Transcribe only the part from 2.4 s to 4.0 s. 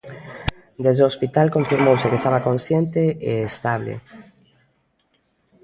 consciente e estable.